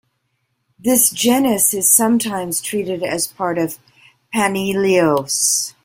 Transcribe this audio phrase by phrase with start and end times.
[0.79, 3.77] This genus is sometimes treated as part of
[4.33, 5.75] "Panaeolus".